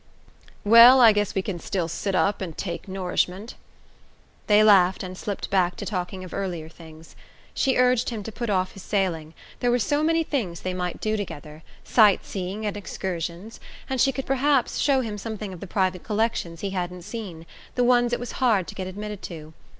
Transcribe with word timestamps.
"Well, 0.63 0.99
I 0.99 1.11
guess 1.11 1.35
we 1.35 1.43
can 1.43 1.59
still 1.59 1.87
sit 1.87 2.15
up 2.15 2.41
and 2.41 2.57
take 2.57 2.87
nourishment." 2.87 3.53
They 4.47 4.63
laughed 4.63 5.03
and 5.03 5.15
slipped 5.15 5.51
back 5.51 5.75
to 5.75 5.85
talking 5.85 6.23
of 6.23 6.33
earlier 6.33 6.69
things. 6.69 7.15
She 7.53 7.77
urged 7.77 8.09
him 8.09 8.23
to 8.23 8.31
put 8.31 8.49
off 8.49 8.71
his 8.71 8.81
sailing 8.81 9.35
there 9.59 9.69
were 9.69 9.77
so 9.77 10.01
many 10.01 10.23
things 10.23 10.61
they 10.61 10.73
might 10.73 11.01
do 11.01 11.15
together: 11.15 11.61
sight 11.83 12.25
seeing 12.25 12.65
and 12.65 12.75
excursions 12.75 13.59
and 13.87 14.01
she 14.01 14.11
could 14.11 14.25
perhaps 14.25 14.79
show 14.79 15.01
him 15.01 15.19
some 15.19 15.33
of 15.39 15.59
the 15.59 15.67
private 15.67 16.01
collections 16.03 16.61
he 16.61 16.71
hadn't 16.71 17.03
seen, 17.03 17.45
the 17.75 17.83
ones 17.83 18.11
it 18.11 18.19
was 18.19 18.31
hard 18.41 18.67
to 18.69 18.73
get 18.73 18.87
admitted 18.87 19.21
to. 19.21 19.53